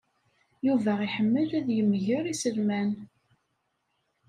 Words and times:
Yuba 0.65 0.91
iḥemmel 1.07 1.49
ad 1.57 1.67
yegmer 1.71 2.23
iselman. 2.33 2.91